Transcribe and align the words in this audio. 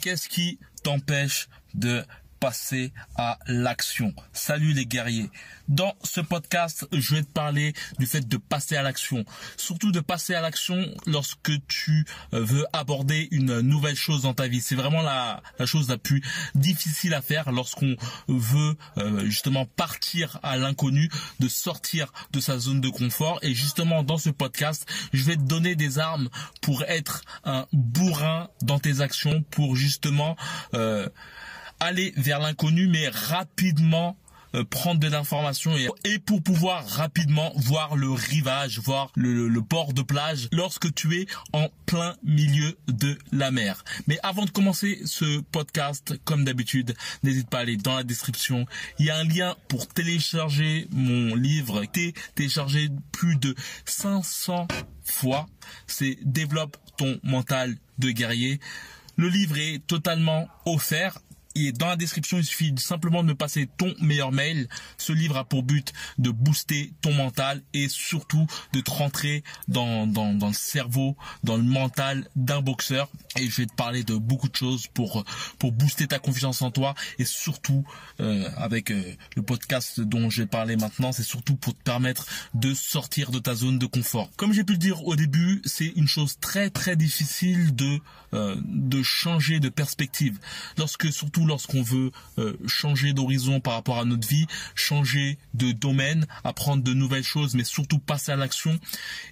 Qu'est-ce 0.00 0.28
qui 0.28 0.58
t'empêche 0.82 1.48
de 1.74 2.04
passer 2.40 2.92
à 3.16 3.38
l'action. 3.46 4.14
Salut 4.32 4.72
les 4.72 4.86
guerriers. 4.86 5.30
Dans 5.68 5.94
ce 6.02 6.20
podcast, 6.20 6.86
je 6.92 7.16
vais 7.16 7.22
te 7.22 7.30
parler 7.30 7.74
du 7.98 8.06
fait 8.06 8.26
de 8.26 8.36
passer 8.36 8.76
à 8.76 8.82
l'action. 8.82 9.24
Surtout 9.56 9.92
de 9.92 10.00
passer 10.00 10.34
à 10.34 10.40
l'action 10.40 10.86
lorsque 11.06 11.50
tu 11.66 12.06
euh, 12.32 12.42
veux 12.42 12.64
aborder 12.72 13.28
une 13.32 13.60
nouvelle 13.60 13.96
chose 13.96 14.22
dans 14.22 14.34
ta 14.34 14.48
vie. 14.48 14.60
C'est 14.60 14.76
vraiment 14.76 15.02
la, 15.02 15.42
chose 15.66 15.88
la 15.88 15.98
plus 15.98 16.22
difficile 16.54 17.14
à 17.14 17.20
faire 17.20 17.52
lorsqu'on 17.52 17.96
veut 18.28 18.76
euh, 18.96 19.24
justement 19.26 19.66
partir 19.66 20.38
à 20.42 20.56
l'inconnu, 20.56 21.10
de 21.40 21.48
sortir 21.48 22.12
de 22.32 22.40
sa 22.40 22.58
zone 22.58 22.80
de 22.80 22.88
confort. 22.88 23.38
Et 23.42 23.54
justement, 23.54 24.02
dans 24.02 24.18
ce 24.18 24.30
podcast, 24.30 24.86
je 25.12 25.24
vais 25.24 25.36
te 25.36 25.42
donner 25.42 25.74
des 25.74 25.98
armes 25.98 26.28
pour 26.62 26.84
être 26.84 27.22
un 27.44 27.66
bourrin 27.72 28.48
dans 28.62 28.78
tes 28.78 29.00
actions, 29.00 29.42
pour 29.50 29.76
justement... 29.76 30.36
Euh, 30.74 31.08
aller 31.80 32.12
vers 32.16 32.40
l'inconnu, 32.40 32.88
mais 32.88 33.08
rapidement 33.08 34.16
euh, 34.54 34.64
prendre 34.64 34.98
de 34.98 35.08
l'information 35.08 35.72
et, 36.04 36.18
pour 36.18 36.42
pouvoir 36.42 36.86
rapidement 36.86 37.52
voir 37.56 37.96
le 37.96 38.10
rivage, 38.10 38.78
voir 38.78 39.12
le, 39.14 39.60
port 39.60 39.92
de 39.92 40.00
plage 40.00 40.48
lorsque 40.52 40.94
tu 40.94 41.20
es 41.20 41.26
en 41.52 41.68
plein 41.84 42.16
milieu 42.22 42.78
de 42.86 43.18
la 43.30 43.50
mer. 43.50 43.84
Mais 44.06 44.18
avant 44.22 44.46
de 44.46 44.50
commencer 44.50 45.02
ce 45.04 45.40
podcast, 45.40 46.14
comme 46.24 46.44
d'habitude, 46.44 46.94
n'hésite 47.22 47.50
pas 47.50 47.58
à 47.58 47.60
aller 47.60 47.76
dans 47.76 47.96
la 47.96 48.04
description. 48.04 48.64
Il 48.98 49.06
y 49.06 49.10
a 49.10 49.18
un 49.18 49.24
lien 49.24 49.54
pour 49.68 49.86
télécharger 49.86 50.88
mon 50.92 51.34
livre, 51.34 51.84
téléchargé 52.34 52.88
plus 53.12 53.36
de 53.36 53.54
500 53.84 54.66
fois. 55.04 55.46
C'est 55.86 56.16
développe 56.22 56.78
ton 56.96 57.20
mental 57.22 57.76
de 57.98 58.10
guerrier. 58.10 58.60
Le 59.16 59.28
livre 59.28 59.58
est 59.58 59.86
totalement 59.86 60.48
offert 60.64 61.18
dans 61.72 61.88
la 61.88 61.96
description, 61.96 62.38
il 62.38 62.44
suffit 62.44 62.74
simplement 62.78 63.22
de 63.22 63.28
me 63.28 63.34
passer 63.34 63.68
ton 63.76 63.94
meilleur 64.00 64.32
mail. 64.32 64.68
Ce 64.96 65.12
livre 65.12 65.36
a 65.36 65.44
pour 65.44 65.62
but 65.62 65.92
de 66.18 66.30
booster 66.30 66.92
ton 67.00 67.12
mental 67.12 67.62
et 67.74 67.88
surtout 67.88 68.46
de 68.72 68.80
te 68.80 68.90
rentrer 68.90 69.42
dans, 69.66 70.06
dans, 70.06 70.34
le 70.46 70.52
cerveau, 70.52 71.16
dans 71.44 71.56
le 71.56 71.62
mental 71.62 72.28
d'un 72.36 72.60
boxeur. 72.60 73.08
Et 73.36 73.48
je 73.48 73.56
vais 73.62 73.66
te 73.66 73.74
parler 73.74 74.04
de 74.04 74.16
beaucoup 74.16 74.48
de 74.48 74.56
choses 74.56 74.86
pour, 74.88 75.24
pour 75.58 75.72
booster 75.72 76.06
ta 76.06 76.18
confiance 76.18 76.62
en 76.62 76.70
toi 76.70 76.94
et 77.18 77.24
surtout 77.24 77.84
euh, 78.20 78.48
avec 78.56 78.90
euh, 78.90 79.14
le 79.36 79.42
podcast 79.42 80.00
dont 80.00 80.30
je 80.30 80.42
vais 80.42 80.46
parler 80.46 80.76
maintenant, 80.76 81.12
c'est 81.12 81.22
surtout 81.22 81.56
pour 81.56 81.74
te 81.74 81.82
permettre 81.82 82.26
de 82.54 82.74
sortir 82.74 83.30
de 83.30 83.38
ta 83.38 83.54
zone 83.54 83.78
de 83.78 83.86
confort. 83.86 84.30
Comme 84.36 84.52
j'ai 84.52 84.64
pu 84.64 84.72
le 84.72 84.78
dire 84.78 85.04
au 85.06 85.16
début, 85.16 85.62
c'est 85.64 85.92
une 85.96 86.08
chose 86.08 86.38
très 86.40 86.70
très 86.70 86.96
difficile 86.96 87.74
de 87.74 88.00
euh, 88.34 88.56
de 88.64 89.02
changer 89.02 89.58
de 89.58 89.70
perspective. 89.70 90.38
Lorsque 90.76 91.10
surtout 91.10 91.46
lorsqu'on 91.48 91.82
veut 91.82 92.12
euh, 92.38 92.56
changer 92.66 93.12
d'horizon 93.12 93.60
par 93.60 93.74
rapport 93.74 93.98
à 93.98 94.04
notre 94.04 94.28
vie, 94.28 94.46
changer 94.74 95.38
de 95.54 95.72
domaine, 95.72 96.26
apprendre 96.44 96.82
de 96.82 96.94
nouvelles 96.94 97.24
choses, 97.24 97.54
mais 97.54 97.64
surtout 97.64 97.98
passer 97.98 98.32
à 98.32 98.36
l'action, 98.36 98.72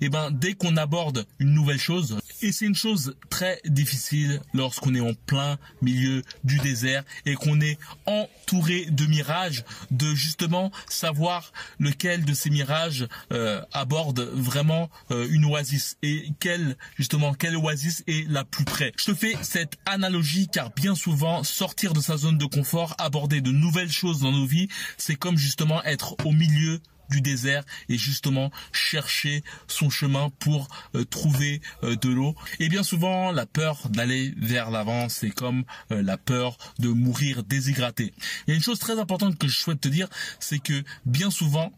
et 0.00 0.06
eh 0.06 0.08
ben 0.08 0.30
dès 0.30 0.54
qu'on 0.54 0.76
aborde 0.76 1.26
une 1.38 1.52
nouvelle 1.52 1.78
chose, 1.78 2.18
et 2.42 2.52
c'est 2.52 2.66
une 2.66 2.74
chose 2.74 3.16
très 3.30 3.60
difficile 3.64 4.40
lorsqu'on 4.54 4.94
est 4.94 5.00
en 5.00 5.14
plein 5.14 5.58
milieu 5.82 6.22
du 6.44 6.58
désert 6.58 7.04
et 7.24 7.34
qu'on 7.34 7.60
est 7.60 7.78
entouré 8.06 8.86
de 8.86 9.06
mirages, 9.06 9.64
de 9.90 10.14
justement 10.14 10.70
savoir 10.88 11.52
lequel 11.78 12.24
de 12.24 12.34
ces 12.34 12.50
mirages 12.50 13.06
euh, 13.32 13.60
aborde 13.72 14.20
vraiment 14.20 14.90
euh, 15.10 15.28
une 15.30 15.44
oasis 15.44 15.96
et 16.02 16.30
quelle 16.40 16.76
justement 16.96 17.34
quelle 17.34 17.56
oasis 17.56 18.02
est 18.06 18.28
la 18.30 18.44
plus 18.44 18.64
près. 18.64 18.92
Je 18.96 19.06
te 19.06 19.14
fais 19.14 19.34
cette 19.42 19.76
analogie 19.86 20.48
car 20.48 20.70
bien 20.70 20.94
souvent 20.94 21.42
sortir 21.44 21.92
de 21.92 22.00
sa 22.00 22.16
zone 22.16 22.38
de 22.38 22.46
confort, 22.46 22.94
aborder 22.98 23.40
de 23.40 23.50
nouvelles 23.50 23.90
choses 23.90 24.20
dans 24.20 24.32
nos 24.32 24.46
vies, 24.46 24.68
c'est 24.96 25.16
comme 25.16 25.36
justement 25.36 25.82
être 25.84 26.16
au 26.24 26.32
milieu 26.32 26.80
du 27.10 27.20
désert 27.20 27.64
et 27.88 27.98
justement 27.98 28.50
chercher 28.72 29.42
son 29.66 29.90
chemin 29.90 30.30
pour 30.38 30.68
euh, 30.94 31.04
trouver 31.04 31.60
euh, 31.82 31.96
de 31.96 32.08
l'eau. 32.08 32.34
Et 32.60 32.68
bien 32.68 32.82
souvent, 32.82 33.32
la 33.32 33.46
peur 33.46 33.88
d'aller 33.90 34.34
vers 34.36 34.70
l'avant, 34.70 35.08
c'est 35.08 35.30
comme 35.30 35.64
euh, 35.90 36.02
la 36.02 36.16
peur 36.16 36.56
de 36.78 36.88
mourir 36.88 37.42
déshydraté. 37.42 38.12
A 38.48 38.52
une 38.52 38.62
chose 38.62 38.78
très 38.78 38.98
importante 38.98 39.38
que 39.38 39.48
je 39.48 39.58
souhaite 39.58 39.80
te 39.80 39.88
dire, 39.88 40.08
c'est 40.40 40.58
que 40.58 40.82
bien 41.04 41.30
souvent, 41.30 41.72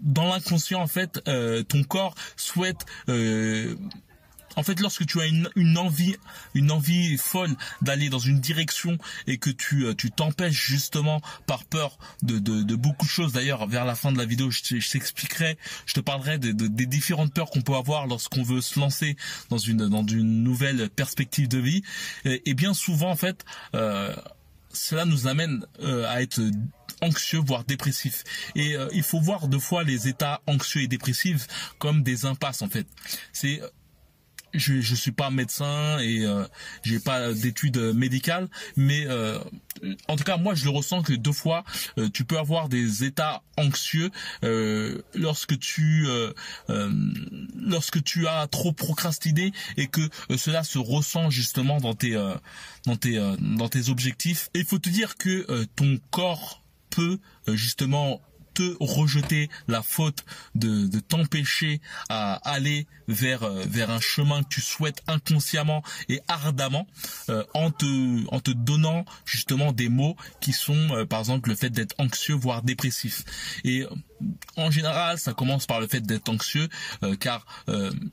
dans 0.00 0.28
l'inconscient, 0.28 0.80
en 0.80 0.86
fait, 0.86 1.22
ton 1.68 1.82
corps 1.84 2.14
souhaite 2.36 2.84
en 4.56 4.62
fait, 4.62 4.80
lorsque 4.80 5.06
tu 5.06 5.20
as 5.20 5.26
une, 5.26 5.78
envie, 5.78 6.16
une 6.54 6.70
envie 6.70 7.16
folle 7.18 7.54
d'aller 7.82 8.08
dans 8.08 8.18
une 8.18 8.40
direction 8.40 8.98
et 9.26 9.36
que 9.36 9.50
tu 9.50 9.84
euh, 9.84 9.94
tu 9.94 10.10
t'empêches 10.10 10.66
justement 10.66 11.20
par 11.46 11.64
peur 11.64 11.98
de, 12.22 12.38
de, 12.38 12.74
beaucoup 12.74 13.04
de 13.04 13.10
choses. 13.10 13.32
D'ailleurs, 13.32 13.66
vers 13.66 13.84
la 13.84 13.94
fin 13.94 14.12
de 14.12 14.18
la 14.18 14.24
vidéo, 14.24 14.50
je 14.50 14.90
t'expliquerai, 14.90 15.58
je, 15.84 15.94
te 15.94 16.00
parlerai 16.00 16.38
des 16.38 16.86
différentes 16.86 17.32
peurs 17.32 17.50
qu'on 17.50 17.60
peut 17.60 17.74
avoir 17.74 18.06
lorsqu'on 18.06 18.42
veut 18.42 18.60
se 18.60 18.80
lancer 18.80 19.16
dans 19.50 19.58
une 19.58 19.88
dans 19.88 20.06
une 20.06 20.42
nouvelle 20.42 20.88
perspective 20.90 21.48
de 21.48 21.58
vie. 21.58 21.82
Et, 22.24 22.54
bien 22.54 22.74
souvent, 22.74 23.10
en 23.10 23.16
fait. 23.16 23.44
Euh, 23.74 24.14
cela 24.72 25.06
nous 25.06 25.26
amène 25.26 25.64
euh, 25.80 26.06
à 26.06 26.20
être 26.20 26.38
anxieux 27.00 27.38
voire 27.38 27.64
dépressif 27.64 28.24
et 28.54 28.76
il 28.92 29.02
faut 29.02 29.20
voir 29.20 29.48
deux 29.48 29.58
fois 29.58 29.84
les 29.84 30.06
états 30.06 30.42
anxieux 30.46 30.82
et 30.82 30.86
dépressifs 30.86 31.46
comme 31.78 32.02
des 32.02 32.26
impasses 32.26 32.60
en 32.60 32.68
fait 32.68 32.86
c'est 33.32 33.62
je 34.58 34.80
je 34.80 34.94
suis 34.94 35.12
pas 35.12 35.30
médecin 35.30 35.98
et 35.98 36.24
euh, 36.24 36.44
j'ai 36.82 37.00
pas 37.00 37.32
d'études 37.32 37.78
médicales, 37.94 38.48
mais 38.76 39.06
euh, 39.06 39.38
en 40.08 40.16
tout 40.16 40.24
cas 40.24 40.36
moi 40.36 40.54
je 40.54 40.64
le 40.64 40.70
ressens 40.70 41.02
que 41.02 41.12
deux 41.12 41.32
fois 41.32 41.64
euh, 41.98 42.08
tu 42.12 42.24
peux 42.24 42.38
avoir 42.38 42.68
des 42.68 43.04
états 43.04 43.42
anxieux 43.56 44.10
euh, 44.44 45.02
lorsque 45.14 45.58
tu 45.58 46.06
lorsque 47.56 48.02
tu 48.02 48.26
as 48.26 48.46
trop 48.46 48.72
procrastiné 48.72 49.52
et 49.76 49.86
que 49.86 50.08
cela 50.36 50.62
se 50.62 50.78
ressent 50.78 51.30
justement 51.30 51.78
dans 51.78 51.94
tes 51.94 52.14
dans 52.84 52.96
tes 52.96 53.16
dans 53.40 53.68
tes 53.68 53.88
objectifs. 53.88 54.50
Il 54.54 54.64
faut 54.64 54.78
te 54.78 54.88
dire 54.88 55.16
que 55.16 55.64
ton 55.76 55.98
corps 56.10 56.62
peut 56.90 57.18
justement 57.48 58.20
te 58.56 58.74
rejeter 58.80 59.50
la 59.68 59.82
faute 59.82 60.24
de, 60.54 60.98
t'empêcher 61.00 61.80
à 62.08 62.34
aller 62.50 62.86
vers 63.06 63.42
euh, 63.42 63.64
vers 63.68 63.90
un 63.90 64.00
chemin 64.00 64.42
que 64.42 64.48
tu 64.48 64.60
souhaites 64.62 65.02
inconsciemment 65.06 65.82
et 66.08 66.20
ardemment 66.26 66.86
euh, 67.28 67.44
en 67.52 67.70
te 67.70 68.34
en 68.34 68.40
te 68.40 68.50
donnant 68.50 69.04
justement 69.26 69.72
des 69.72 69.90
mots 69.90 70.16
qui 70.40 70.54
sont 70.54 70.88
euh, 70.90 71.04
par 71.04 71.20
exemple 71.20 71.50
le 71.50 71.54
fait 71.54 71.70
d'être 71.70 71.94
anxieux 71.98 72.34
voire 72.34 72.62
dépressif. 72.62 73.24
Et 73.64 73.84
en 74.56 74.70
général, 74.70 75.18
ça 75.18 75.34
commence 75.34 75.66
par 75.66 75.78
le 75.78 75.86
fait 75.86 76.00
d'être 76.00 76.30
anxieux, 76.30 76.70
car 77.20 77.44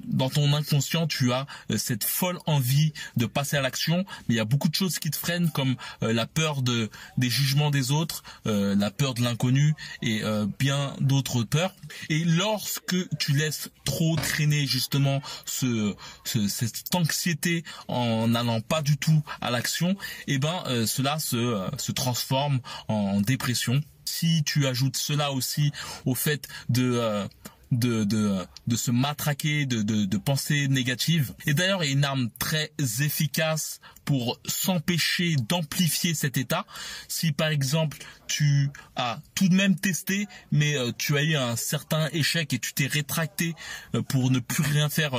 dans 0.04 0.30
ton 0.30 0.54
inconscient, 0.54 1.08
tu 1.08 1.32
as 1.32 1.48
cette 1.78 2.04
folle 2.04 2.40
envie 2.46 2.92
de 3.16 3.26
passer 3.26 3.56
à 3.56 3.62
l'action, 3.62 4.04
mais 4.28 4.36
il 4.36 4.38
y 4.38 4.42
a 4.42 4.46
beaucoup 4.46 4.68
de 4.68 4.76
choses 4.76 5.00
qui 5.00 5.12
te 5.12 5.16
freinent, 5.16 5.50
comme 5.52 5.78
la 6.02 6.28
peur 6.28 6.62
de 6.62 6.90
des 7.18 7.30
jugements 7.30 7.72
des 7.72 7.92
autres, 7.92 8.22
la 8.44 8.92
peur 8.92 9.14
de 9.14 9.22
l'inconnu 9.22 9.76
et 10.02 10.24
euh, 10.34 10.48
bien 10.60 10.96
d'autres 11.00 11.44
peurs. 11.44 11.74
Et 12.10 12.24
lorsque 12.24 12.96
tu 13.18 13.34
laisses 13.34 13.70
trop 13.86 14.16
traîner 14.16 14.66
justement 14.66 15.22
ce, 15.46 15.96
cette 16.26 16.96
anxiété 16.96 17.64
en 17.88 18.28
n'allant 18.28 18.62
pas 18.62 18.82
du 18.82 18.98
tout 18.98 19.24
à 19.42 19.52
l'action, 19.52 19.96
eh 20.28 20.38
ben 20.40 20.64
euh, 20.68 20.86
cela 20.86 21.20
se, 21.20 21.36
euh, 21.36 21.70
se 21.78 21.92
transforme 21.92 22.60
en 22.88 23.22
dépression. 23.22 23.82
Si 24.06 24.44
tu 24.44 24.68
ajoutes 24.68 24.98
cela 24.98 25.32
aussi 25.32 25.72
au 26.06 26.16
fait 26.16 26.48
de 26.70 27.28
de, 27.78 28.04
de, 28.04 28.46
de 28.68 28.76
se 28.76 28.92
matraquer 28.92 29.66
de, 29.66 29.82
de, 29.82 30.06
de 30.06 30.18
pensées 30.18 30.68
négatives. 30.68 31.34
Et 31.46 31.54
d'ailleurs, 31.54 31.82
a 31.82 31.86
une 31.86 32.04
arme 32.04 32.30
très 32.40 32.72
efficace 33.02 33.80
pour 34.06 34.40
s'empêcher 34.46 35.36
d'amplifier 35.36 36.14
cet 36.14 36.38
état. 36.38 36.66
Si 37.08 37.32
par 37.32 37.50
exemple 37.50 37.98
tu 38.28 38.70
as 38.96 39.20
tout 39.36 39.50
de 39.50 39.56
même 39.56 39.76
testé, 39.76 40.28
mais 40.52 40.76
euh, 40.76 40.92
tu 40.98 41.18
as 41.18 41.24
eu 41.24 41.36
un 41.36 41.56
certain 41.56 42.10
échec 42.14 42.54
et 42.54 42.60
tu 42.60 42.74
t'es 42.74 42.88
rétracté 42.88 43.54
euh, 43.96 44.02
pour 44.02 44.32
ne 44.32 44.40
plus 44.40 44.64
rien 44.64 44.90
faire 44.90 45.14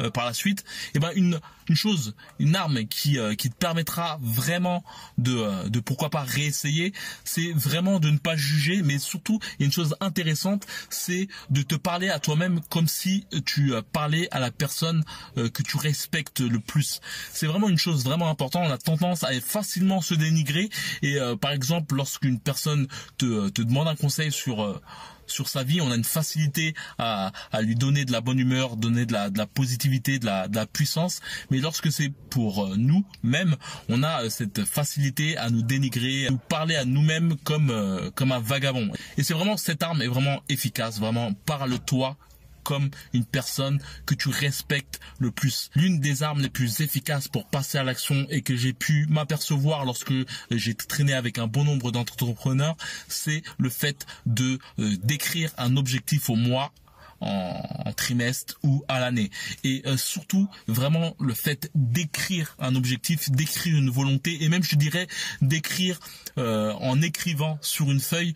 euh, 0.00 0.02
euh, 0.02 0.10
par 0.10 0.24
la 0.24 0.34
suite, 0.34 0.60
et 0.60 0.96
eh 0.96 0.98
ben 0.98 1.10
une 1.14 1.40
une 1.68 1.76
chose, 1.76 2.14
une 2.38 2.56
arme 2.56 2.86
qui 2.86 3.18
euh, 3.18 3.34
qui 3.34 3.50
te 3.50 3.54
permettra 3.54 4.18
vraiment 4.20 4.84
de 5.18 5.36
euh, 5.36 5.68
de 5.68 5.80
pourquoi 5.80 6.10
pas 6.10 6.22
réessayer, 6.22 6.92
c'est 7.24 7.52
vraiment 7.52 8.00
de 8.00 8.10
ne 8.10 8.18
pas 8.18 8.36
juger, 8.36 8.82
mais 8.82 8.98
surtout 8.98 9.38
une 9.58 9.70
chose 9.70 9.96
intéressante, 10.00 10.66
c'est 10.90 11.28
de 11.50 11.62
te 11.62 11.74
parler 11.74 12.10
à 12.10 12.18
toi-même 12.18 12.60
comme 12.68 12.88
si 12.88 13.26
tu 13.46 13.72
parlais 13.92 14.28
à 14.30 14.40
la 14.40 14.50
personne 14.50 15.04
que 15.36 15.62
tu 15.62 15.76
respectes 15.76 16.40
le 16.40 16.58
plus. 16.58 17.00
C'est 17.32 17.46
vraiment 17.46 17.68
une 17.68 17.78
chose 17.78 18.04
vraiment 18.04 18.28
importante. 18.28 18.64
On 18.66 18.72
a 18.72 18.78
tendance 18.78 19.24
à 19.24 19.32
facilement 19.40 20.00
se 20.00 20.14
dénigrer 20.14 20.68
et 21.02 21.18
par 21.40 21.52
exemple 21.52 21.94
lorsqu'une 21.94 22.38
personne 22.40 22.88
te 23.18 23.48
te 23.50 23.62
demande 23.62 23.88
un 23.88 23.96
conseil 23.96 24.32
sur 24.32 24.80
sur 25.26 25.48
sa 25.48 25.64
vie, 25.64 25.80
on 25.80 25.90
a 25.90 25.96
une 25.96 26.04
facilité 26.04 26.74
à, 26.98 27.32
à 27.52 27.62
lui 27.62 27.74
donner 27.74 28.04
de 28.04 28.12
la 28.12 28.20
bonne 28.20 28.38
humeur, 28.38 28.76
donner 28.76 29.06
de 29.06 29.12
la, 29.12 29.30
de 29.30 29.38
la 29.38 29.46
positivité, 29.46 30.18
de 30.18 30.26
la, 30.26 30.48
de 30.48 30.56
la 30.56 30.66
puissance. 30.66 31.20
Mais 31.50 31.58
lorsque 31.58 31.90
c'est 31.90 32.12
pour 32.30 32.64
euh, 32.64 32.74
nous 32.76 33.04
même, 33.22 33.56
on 33.88 34.02
a 34.02 34.24
euh, 34.24 34.30
cette 34.30 34.64
facilité 34.64 35.36
à 35.36 35.50
nous 35.50 35.62
dénigrer, 35.62 36.26
à 36.26 36.30
nous 36.30 36.38
parler 36.38 36.76
à 36.76 36.84
nous-mêmes 36.84 37.36
comme 37.44 37.70
euh, 37.70 38.10
comme 38.14 38.32
un 38.32 38.40
vagabond. 38.40 38.90
Et 39.16 39.22
c'est 39.22 39.34
vraiment 39.34 39.56
cette 39.56 39.82
arme 39.82 40.02
est 40.02 40.08
vraiment 40.08 40.42
efficace. 40.48 40.98
Vraiment, 40.98 41.32
parle-toi 41.32 42.16
comme 42.62 42.90
une 43.12 43.24
personne 43.24 43.80
que 44.06 44.14
tu 44.14 44.28
respectes 44.28 45.00
le 45.18 45.30
plus. 45.30 45.70
L'une 45.74 46.00
des 46.00 46.22
armes 46.22 46.40
les 46.40 46.50
plus 46.50 46.80
efficaces 46.80 47.28
pour 47.28 47.46
passer 47.46 47.78
à 47.78 47.84
l'action 47.84 48.26
et 48.30 48.42
que 48.42 48.56
j'ai 48.56 48.72
pu 48.72 49.06
m'apercevoir 49.08 49.84
lorsque 49.84 50.12
j'ai 50.50 50.74
traîné 50.74 51.12
avec 51.12 51.38
un 51.38 51.46
bon 51.46 51.64
nombre 51.64 51.92
d'entrepreneurs, 51.92 52.76
c'est 53.08 53.42
le 53.58 53.68
fait 53.68 54.06
de 54.26 54.58
euh, 54.78 54.96
d'écrire 55.02 55.50
un 55.58 55.76
objectif 55.76 56.30
au 56.30 56.36
mois 56.36 56.72
en, 57.20 57.92
trimestre 57.96 58.58
ou 58.64 58.84
à 58.88 58.98
l'année. 58.98 59.30
Et 59.62 59.82
euh, 59.86 59.96
surtout, 59.96 60.48
vraiment, 60.66 61.14
le 61.20 61.34
fait 61.34 61.70
d'écrire 61.76 62.56
un 62.58 62.74
objectif, 62.74 63.30
d'écrire 63.30 63.76
une 63.76 63.90
volonté, 63.90 64.42
et 64.42 64.48
même, 64.48 64.64
je 64.64 64.74
dirais, 64.74 65.06
d'écrire 65.40 66.00
euh, 66.38 66.72
en 66.72 67.00
écrivant 67.00 67.58
sur 67.62 67.92
une 67.92 68.00
feuille 68.00 68.34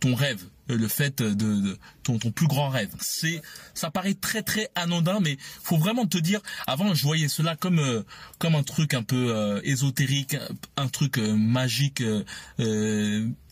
ton, 0.00 0.14
rêve 0.14 0.42
le 0.74 0.88
fait 0.88 1.22
de, 1.22 1.78
ton, 2.02 2.18
ton, 2.18 2.30
plus 2.30 2.46
grand 2.46 2.68
rêve. 2.68 2.90
C'est, 3.00 3.42
ça 3.74 3.90
paraît 3.90 4.14
très 4.14 4.42
très 4.42 4.70
anodin, 4.74 5.20
mais 5.20 5.36
faut 5.62 5.76
vraiment 5.76 6.06
te 6.06 6.18
dire. 6.18 6.40
Avant, 6.66 6.94
je 6.94 7.02
voyais 7.04 7.28
cela 7.28 7.56
comme 7.56 7.78
euh, 7.78 8.02
comme 8.38 8.54
un 8.54 8.62
truc 8.62 8.94
un 8.94 9.02
peu 9.02 9.34
euh, 9.34 9.60
ésotérique, 9.64 10.36
un 10.76 10.88
truc 10.88 11.18
magique. 11.18 12.02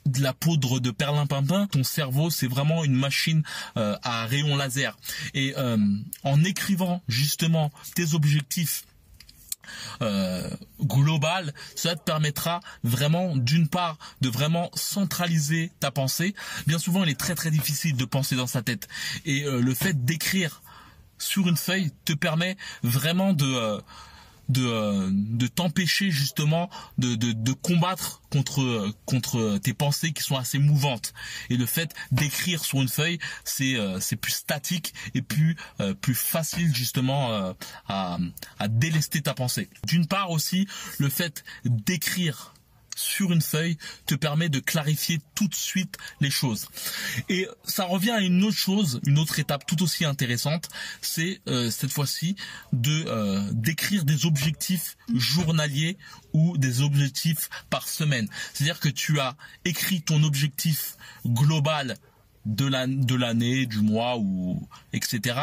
de 0.07 0.23
la 0.23 0.33
poudre 0.33 0.81
de 0.81 0.91
perlimpinpin, 0.91 1.67
ton 1.67 1.85
cerveau 1.85 2.31
c'est 2.31 2.47
vraiment 2.47 2.85
une 2.85 2.95
machine 2.95 3.43
à 3.77 4.27
rayon 4.27 4.57
laser. 4.57 4.99
Et 5.35 5.55
en 6.25 6.43
écrivant 6.43 7.03
justement 7.07 7.71
tes 7.95 8.15
objectifs 8.15 8.85
euh, 10.03 10.49
global, 10.83 11.53
cela 11.77 11.97
te 11.97 12.03
permettra 12.03 12.61
vraiment 12.85 13.37
d'une 13.37 13.69
part 13.69 13.99
de 14.21 14.29
vraiment 14.29 14.71
centraliser 14.75 15.73
ta 15.81 15.91
pensée. 15.91 16.35
Bien 16.67 16.79
souvent, 16.79 17.05
il 17.05 17.11
est 17.11 17.19
très 17.19 17.35
très 17.35 17.51
difficile 17.51 17.97
de 17.97 18.05
penser 18.05 18.37
dans 18.37 18.47
sa 18.47 18.63
tête 18.63 18.89
et 19.25 19.45
euh, 19.45 19.61
le 19.61 19.75
fait 19.75 20.05
d'écrire 20.05 20.63
sur 21.19 21.49
une 21.49 21.57
feuille 21.57 21.93
te 22.05 22.13
permet 22.13 22.57
vraiment 22.83 23.33
de 23.33 23.45
euh, 23.45 23.81
de, 24.51 24.67
euh, 24.67 25.11
de 25.13 25.47
t'empêcher 25.47 26.11
justement 26.11 26.69
de, 26.99 27.15
de, 27.15 27.33
de, 27.33 27.53
combattre 27.53 28.23
contre 28.31 28.93
contre 29.07 29.59
tes 29.59 29.75
pensées 29.75 30.13
qui 30.13 30.23
sont 30.23 30.37
assez 30.37 30.59
mouvantes. 30.59 31.13
Et 31.49 31.57
le 31.57 31.67
fait 31.67 31.95
d'écrire 32.13 32.65
sur 32.65 32.81
une 32.81 32.89
feuille 32.89 33.19
c'est 33.45 33.77
euh, 33.77 34.01
c'est 34.01 34.17
plus 34.17 34.33
statique 34.33 34.93
et 35.15 35.23
plus 35.23 35.57
euh, 35.81 35.95
plus 35.95 36.15
facile 36.15 36.75
justement 36.75 37.55
à 37.89 38.19
à 38.59 38.69
délester 38.69 39.23
ta 39.23 39.35
pensée. 39.35 39.69
D'une 39.87 40.07
part 40.07 40.31
aussi 40.31 40.67
le 40.99 41.09
fait 41.09 41.45
d'écrire 41.65 42.55
sur 43.01 43.33
une 43.33 43.43
feuille 43.43 43.79
te 44.07 44.15
permet 44.15 44.49
de 44.49 44.61
clarifier 44.61 45.21
tout 45.35 45.49
de 45.49 45.55
suite 45.55 45.97
les 46.21 46.31
choses. 46.31 46.69
Et 47.29 47.49
ça 47.65 47.85
revient 47.85 48.11
à 48.11 48.21
une 48.21 48.45
autre 48.45 48.57
chose, 48.57 49.01
une 49.07 49.19
autre 49.19 49.39
étape 49.39 49.67
tout 49.67 49.83
aussi 49.83 50.05
intéressante, 50.05 50.69
c'est 51.01 51.41
euh, 51.49 51.71
cette 51.71 51.91
fois-ci 51.91 52.37
de 52.73 53.05
euh, 53.07 53.43
d'écrire 53.53 54.05
des 54.05 54.27
objectifs 54.27 54.97
journaliers 55.15 55.97
ou 56.33 56.57
des 56.59 56.83
objectifs 56.83 57.49
par 57.71 57.89
semaine. 57.89 58.29
C'est-à-dire 58.53 58.81
que 58.81 58.89
tu 58.89 59.19
as 59.21 59.37
écrit 59.65 60.03
ton 60.03 60.23
objectif 60.23 60.97
global 61.27 61.97
de 62.47 63.15
l'année, 63.15 63.67
du 63.67 63.81
mois 63.81 64.17
ou 64.19 64.67
etc. 64.93 65.39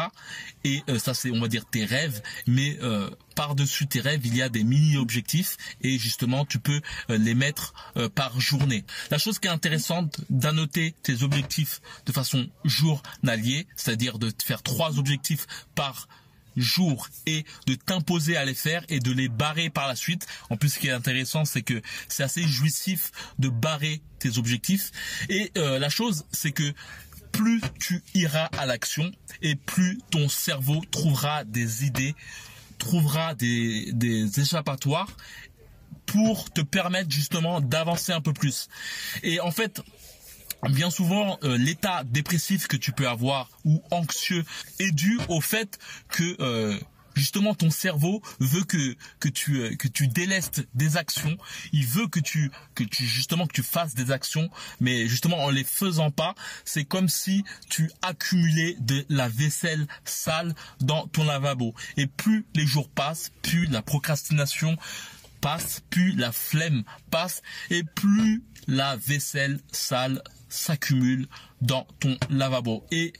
Et 0.64 0.82
euh, 0.88 0.98
ça 0.98 1.14
c'est 1.14 1.30
on 1.30 1.40
va 1.40 1.48
dire 1.48 1.64
tes 1.64 1.84
rêves, 1.84 2.22
mais 2.46 2.78
euh, 2.82 3.10
par-dessus 3.36 3.86
tes 3.86 4.00
rêves, 4.00 4.26
il 4.26 4.36
y 4.36 4.42
a 4.42 4.48
des 4.48 4.64
mini-objectifs 4.64 5.56
et 5.80 5.98
justement 5.98 6.44
tu 6.44 6.58
peux 6.58 6.80
euh, 7.10 7.18
les 7.18 7.34
mettre 7.34 7.74
par 8.14 8.40
journée. 8.40 8.84
La 9.10 9.18
chose 9.18 9.38
qui 9.38 9.48
est 9.48 9.50
intéressante 9.50 10.20
d'annoter 10.30 10.94
tes 11.02 11.22
objectifs 11.22 11.80
de 12.06 12.12
façon 12.12 12.48
journalier, 12.64 13.66
c'est-à-dire 13.76 14.18
de 14.18 14.32
faire 14.44 14.62
trois 14.62 14.98
objectifs 14.98 15.46
par 15.74 16.08
jour 16.56 17.08
et 17.26 17.44
de 17.66 17.74
t'imposer 17.74 18.36
à 18.36 18.44
les 18.44 18.54
faire 18.54 18.84
et 18.88 19.00
de 19.00 19.12
les 19.12 19.28
barrer 19.28 19.70
par 19.70 19.86
la 19.86 19.96
suite. 19.96 20.26
En 20.50 20.56
plus, 20.56 20.70
ce 20.70 20.78
qui 20.78 20.88
est 20.88 20.92
intéressant, 20.92 21.44
c'est 21.44 21.62
que 21.62 21.80
c'est 22.08 22.22
assez 22.22 22.42
jouissif 22.42 23.10
de 23.38 23.48
barrer 23.48 24.00
tes 24.18 24.38
objectifs. 24.38 24.90
Et 25.28 25.52
euh, 25.56 25.78
la 25.78 25.88
chose, 25.88 26.24
c'est 26.32 26.52
que 26.52 26.72
plus 27.32 27.60
tu 27.78 28.02
iras 28.14 28.46
à 28.58 28.66
l'action 28.66 29.10
et 29.42 29.54
plus 29.54 29.98
ton 30.10 30.28
cerveau 30.28 30.82
trouvera 30.90 31.44
des 31.44 31.84
idées, 31.84 32.14
trouvera 32.78 33.34
des, 33.34 33.92
des 33.92 34.40
échappatoires 34.40 35.14
pour 36.08 36.50
te 36.50 36.62
permettre 36.62 37.10
justement 37.10 37.60
d'avancer 37.60 38.12
un 38.12 38.20
peu 38.20 38.32
plus. 38.32 38.68
Et 39.22 39.40
en 39.40 39.50
fait, 39.50 39.82
bien 40.70 40.90
souvent 40.90 41.38
euh, 41.44 41.56
l'état 41.56 42.04
dépressif 42.04 42.66
que 42.66 42.76
tu 42.76 42.92
peux 42.92 43.08
avoir 43.08 43.48
ou 43.64 43.82
anxieux 43.90 44.44
est 44.78 44.90
dû 44.90 45.18
au 45.28 45.40
fait 45.40 45.78
que 46.08 46.36
euh, 46.40 46.78
justement 47.14 47.54
ton 47.54 47.70
cerveau 47.70 48.22
veut 48.40 48.64
que 48.64 48.96
que 49.20 49.28
tu 49.28 49.60
euh, 49.60 49.76
que 49.76 49.88
tu 49.88 50.08
délestes 50.08 50.66
des 50.74 50.96
actions, 50.96 51.36
il 51.72 51.86
veut 51.86 52.08
que 52.08 52.20
tu 52.20 52.50
que 52.74 52.84
tu 52.84 53.04
justement 53.06 53.46
que 53.46 53.52
tu 53.52 53.62
fasses 53.62 53.94
des 53.94 54.10
actions 54.10 54.48
mais 54.80 55.06
justement 55.06 55.38
en 55.44 55.50
les 55.50 55.64
faisant 55.64 56.10
pas, 56.10 56.34
c'est 56.64 56.84
comme 56.84 57.08
si 57.08 57.44
tu 57.68 57.90
accumulais 58.02 58.76
de 58.80 59.04
la 59.08 59.28
vaisselle 59.28 59.86
sale 60.04 60.54
dans 60.80 61.06
ton 61.08 61.24
lavabo. 61.24 61.74
Et 61.96 62.06
plus 62.06 62.46
les 62.54 62.66
jours 62.66 62.88
passent, 62.88 63.30
plus 63.42 63.66
la 63.66 63.82
procrastination 63.82 64.76
passe, 65.40 65.82
plus 65.90 66.12
la 66.12 66.32
flemme 66.32 66.84
passe 67.10 67.42
et 67.70 67.82
plus 67.84 68.42
la 68.66 68.96
vaisselle 68.96 69.60
sale 69.72 70.22
s'accumule 70.48 71.26
dans 71.60 71.86
ton 72.00 72.16
lavabo. 72.30 72.84
Et 72.90 73.12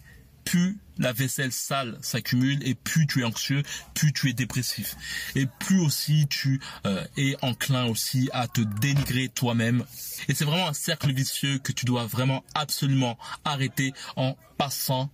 plus 0.44 0.78
la 0.98 1.12
vaisselle 1.12 1.52
sale 1.52 1.98
s'accumule 2.00 2.66
et 2.66 2.74
plus 2.74 3.06
tu 3.06 3.20
es 3.20 3.24
anxieux, 3.24 3.62
plus 3.94 4.12
tu 4.12 4.30
es 4.30 4.32
dépressif. 4.32 4.96
Et 5.34 5.46
plus 5.46 5.78
aussi 5.80 6.26
tu 6.28 6.60
euh, 6.86 7.04
es 7.16 7.36
enclin 7.42 7.84
aussi 7.86 8.30
à 8.32 8.48
te 8.48 8.60
dénigrer 8.60 9.28
toi-même. 9.28 9.84
Et 10.28 10.34
c'est 10.34 10.44
vraiment 10.44 10.68
un 10.68 10.72
cercle 10.72 11.12
vicieux 11.12 11.58
que 11.58 11.72
tu 11.72 11.84
dois 11.84 12.06
vraiment 12.06 12.44
absolument 12.54 13.18
arrêter 13.44 13.92
en 14.16 14.36
passant 14.56 15.10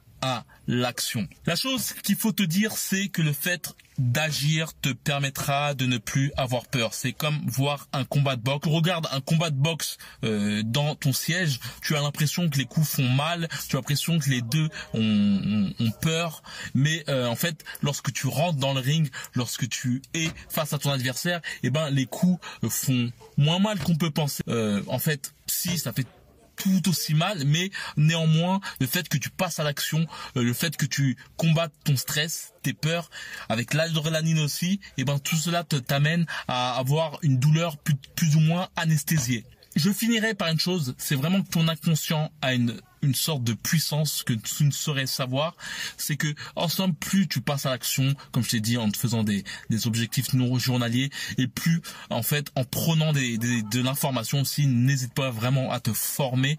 l'action. 0.66 1.28
La 1.46 1.56
chose 1.56 1.92
qu'il 2.02 2.16
faut 2.16 2.32
te 2.32 2.42
dire, 2.42 2.72
c'est 2.72 3.08
que 3.08 3.22
le 3.22 3.32
fait 3.32 3.74
d'agir 3.98 4.72
te 4.80 4.88
permettra 4.88 5.74
de 5.74 5.86
ne 5.86 5.98
plus 5.98 6.32
avoir 6.36 6.66
peur. 6.66 6.94
C'est 6.94 7.12
comme 7.12 7.38
voir 7.46 7.88
un 7.92 8.04
combat 8.04 8.36
de 8.36 8.42
boxe. 8.42 8.66
Tu 8.66 8.74
regardes 8.74 9.06
un 9.12 9.20
combat 9.20 9.50
de 9.50 9.56
boxe 9.56 9.98
euh, 10.24 10.62
dans 10.64 10.94
ton 10.94 11.12
siège, 11.12 11.60
tu 11.80 11.94
as 11.96 12.00
l'impression 12.00 12.48
que 12.48 12.58
les 12.58 12.64
coups 12.64 12.88
font 12.88 13.08
mal, 13.08 13.48
tu 13.68 13.76
as 13.76 13.78
l'impression 13.78 14.18
que 14.18 14.30
les 14.30 14.42
deux 14.42 14.68
ont, 14.94 15.72
peur, 16.00 16.42
mais 16.74 17.04
euh, 17.08 17.26
en 17.26 17.36
fait, 17.36 17.64
lorsque 17.82 18.12
tu 18.12 18.26
rentres 18.26 18.58
dans 18.58 18.74
le 18.74 18.80
ring, 18.80 19.08
lorsque 19.34 19.68
tu 19.68 20.02
es 20.12 20.28
face 20.48 20.72
à 20.72 20.78
ton 20.78 20.90
adversaire, 20.90 21.40
eh 21.62 21.70
ben 21.70 21.88
les 21.90 22.06
coups 22.06 22.40
font 22.68 23.12
moins 23.36 23.60
mal 23.60 23.78
qu'on 23.78 23.94
peut 23.94 24.10
penser. 24.10 24.42
Euh, 24.48 24.82
en 24.88 24.98
fait, 24.98 25.34
si 25.46 25.78
ça 25.78 25.92
fait 25.92 26.06
tout 26.56 26.88
aussi 26.88 27.14
mal, 27.14 27.44
mais 27.44 27.70
néanmoins, 27.96 28.60
le 28.80 28.86
fait 28.86 29.08
que 29.08 29.18
tu 29.18 29.30
passes 29.30 29.58
à 29.58 29.64
l'action, 29.64 30.06
euh, 30.36 30.42
le 30.42 30.52
fait 30.52 30.76
que 30.76 30.86
tu 30.86 31.16
combattes 31.36 31.72
ton 31.84 31.96
stress, 31.96 32.52
tes 32.62 32.72
peurs, 32.72 33.10
avec 33.48 33.74
l'adrénaline 33.74 34.38
aussi, 34.38 34.74
et 34.74 34.80
eh 34.98 35.04
ben 35.04 35.18
tout 35.18 35.36
cela 35.36 35.64
te 35.64 35.76
t'amène 35.76 36.26
à 36.48 36.76
avoir 36.76 37.18
une 37.22 37.38
douleur 37.38 37.76
plus, 37.78 37.96
plus 38.16 38.36
ou 38.36 38.40
moins 38.40 38.68
anesthésiée. 38.76 39.44
Je 39.76 39.90
finirai 39.90 40.34
par 40.34 40.48
une 40.48 40.60
chose, 40.60 40.94
c'est 40.98 41.16
vraiment 41.16 41.42
que 41.42 41.48
ton 41.48 41.68
inconscient 41.68 42.30
a 42.42 42.54
une 42.54 42.80
une 43.04 43.14
sorte 43.14 43.44
de 43.44 43.52
puissance 43.52 44.22
que 44.22 44.32
tu 44.32 44.64
ne 44.64 44.70
saurais 44.70 45.06
savoir, 45.06 45.54
c'est 45.96 46.16
que 46.16 46.34
en 46.56 46.68
somme 46.68 46.94
plus 46.94 47.28
tu 47.28 47.40
passes 47.40 47.66
à 47.66 47.70
l'action, 47.70 48.14
comme 48.32 48.42
je 48.42 48.50
t'ai 48.50 48.60
dit, 48.60 48.76
en 48.78 48.90
te 48.90 48.96
faisant 48.96 49.22
des, 49.22 49.44
des 49.70 49.86
objectifs 49.86 50.32
non 50.32 50.58
journaliers, 50.58 51.10
et 51.38 51.46
plus 51.46 51.82
en 52.10 52.22
fait 52.22 52.50
en 52.56 52.64
prenant 52.64 53.12
des, 53.12 53.36
de 53.36 53.82
l'information 53.82 54.40
aussi, 54.40 54.66
n'hésite 54.66 55.12
pas 55.12 55.30
vraiment 55.30 55.70
à 55.70 55.80
te 55.80 55.92
former 55.92 56.56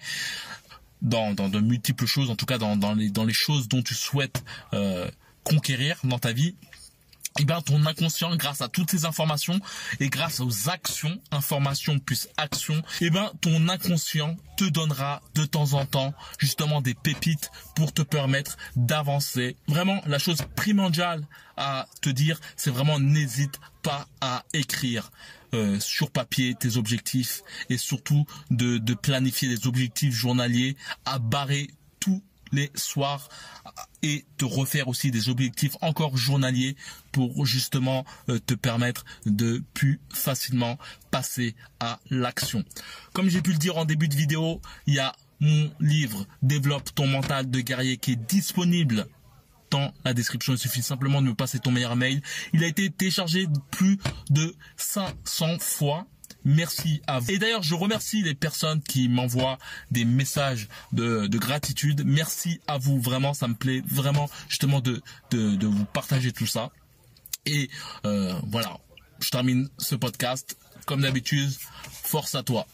dans, 1.01 1.33
dans 1.33 1.49
de 1.49 1.59
multiples 1.59 2.05
choses, 2.05 2.29
en 2.29 2.35
tout 2.35 2.45
cas 2.45 2.57
dans, 2.57 2.77
dans, 2.77 2.93
les, 2.93 3.09
dans 3.09 3.25
les 3.25 3.33
choses 3.33 3.67
dont 3.67 3.81
tu 3.81 3.95
souhaites 3.95 4.43
euh, 4.73 5.09
conquérir 5.43 5.97
dans 6.03 6.19
ta 6.19 6.31
vie 6.31 6.55
eh 7.39 7.45
bien, 7.45 7.61
ton 7.61 7.85
inconscient, 7.85 8.35
grâce 8.35 8.61
à 8.61 8.69
toutes 8.69 8.91
ces 8.91 9.05
informations 9.05 9.59
et 9.99 10.09
grâce 10.09 10.39
aux 10.39 10.69
actions, 10.69 11.19
informations 11.31 11.99
plus 11.99 12.29
actions, 12.37 12.81
eh 13.01 13.09
bien, 13.09 13.31
ton 13.41 13.67
inconscient 13.67 14.37
te 14.55 14.63
donnera 14.63 15.21
de 15.33 15.43
temps 15.43 15.73
en 15.73 15.85
temps 15.85 16.13
justement 16.39 16.81
des 16.81 16.93
pépites 16.93 17.51
pour 17.75 17.93
te 17.93 18.01
permettre 18.01 18.57
d'avancer. 18.77 19.57
Vraiment, 19.67 20.01
la 20.05 20.17
chose 20.17 20.43
primordiale 20.55 21.27
à 21.57 21.87
te 22.01 22.09
dire, 22.09 22.39
c'est 22.55 22.71
vraiment 22.71 22.99
n'hésite 22.99 23.59
pas 23.83 24.07
à 24.21 24.45
écrire 24.53 25.11
euh, 25.53 25.79
sur 25.79 26.11
papier 26.11 26.55
tes 26.55 26.77
objectifs 26.77 27.43
et 27.69 27.77
surtout 27.77 28.25
de, 28.49 28.77
de 28.77 28.93
planifier 28.93 29.47
des 29.49 29.67
objectifs 29.67 30.13
journaliers 30.13 30.75
à 31.05 31.19
barrer 31.19 31.69
les 32.51 32.71
soirs 32.75 33.29
et 34.01 34.25
te 34.37 34.45
refaire 34.45 34.87
aussi 34.87 35.11
des 35.11 35.29
objectifs 35.29 35.75
encore 35.81 36.15
journaliers 36.17 36.75
pour 37.11 37.45
justement 37.45 38.05
euh, 38.29 38.39
te 38.39 38.53
permettre 38.53 39.05
de 39.25 39.63
plus 39.73 39.99
facilement 40.13 40.77
passer 41.11 41.55
à 41.79 41.99
l'action. 42.09 42.63
Comme 43.13 43.29
j'ai 43.29 43.41
pu 43.41 43.51
le 43.51 43.57
dire 43.57 43.77
en 43.77 43.85
début 43.85 44.07
de 44.07 44.15
vidéo, 44.15 44.61
il 44.87 44.95
y 44.95 44.99
a 44.99 45.15
mon 45.39 45.71
livre 45.79 46.25
Développe 46.41 46.93
ton 46.95 47.07
mental 47.07 47.49
de 47.49 47.59
guerrier 47.59 47.97
qui 47.97 48.13
est 48.13 48.27
disponible 48.27 49.07
dans 49.71 49.93
la 50.03 50.13
description. 50.13 50.53
Il 50.53 50.59
suffit 50.59 50.81
simplement 50.81 51.21
de 51.21 51.27
me 51.27 51.35
passer 51.35 51.59
ton 51.59 51.71
meilleur 51.71 51.95
mail. 51.95 52.21
Il 52.53 52.63
a 52.63 52.67
été 52.67 52.89
téléchargé 52.89 53.47
plus 53.71 53.97
de 54.29 54.55
500 54.77 55.59
fois 55.59 56.07
Merci 56.45 57.01
à 57.07 57.19
vous. 57.19 57.31
Et 57.31 57.39
d'ailleurs, 57.39 57.63
je 57.63 57.73
remercie 57.73 58.21
les 58.21 58.35
personnes 58.35 58.81
qui 58.81 59.09
m'envoient 59.09 59.57
des 59.89 60.05
messages 60.05 60.69
de, 60.93 61.27
gratitude. 61.27 62.03
Merci 62.05 62.61
à 62.67 62.77
vous. 62.77 63.01
Vraiment, 63.01 63.33
ça 63.33 63.47
me 63.47 63.55
plaît 63.55 63.83
vraiment 63.85 64.29
justement 64.47 64.79
de, 64.79 65.01
de, 65.31 65.65
vous 65.65 65.85
partager 65.85 66.31
tout 66.31 66.45
ça. 66.45 66.71
Et 67.47 67.69
euh, 68.05 68.33
voilà, 68.47 68.77
je 69.19 69.29
termine 69.31 69.69
ce 69.79 69.95
podcast. 69.95 70.57
Comme 70.85 71.01
d'habitude, 71.01 71.51
force 71.91 72.35
à 72.35 72.43
toi. 72.43 72.67